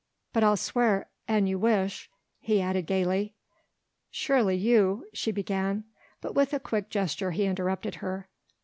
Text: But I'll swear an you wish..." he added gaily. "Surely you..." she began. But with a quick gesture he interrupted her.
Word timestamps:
But 0.33 0.43
I'll 0.43 0.57
swear 0.57 1.11
an 1.27 1.45
you 1.45 1.59
wish..." 1.59 2.09
he 2.39 2.59
added 2.59 2.87
gaily. 2.87 3.35
"Surely 4.09 4.55
you..." 4.55 5.05
she 5.13 5.31
began. 5.31 5.83
But 6.21 6.33
with 6.33 6.53
a 6.55 6.59
quick 6.59 6.89
gesture 6.89 7.29
he 7.29 7.45
interrupted 7.45 7.93
her. 8.01 8.27